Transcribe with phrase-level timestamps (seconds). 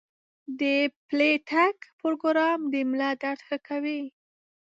[0.59, 0.61] د
[1.07, 4.01] پلي تګ پروګرام د ملا درد ښه کوي.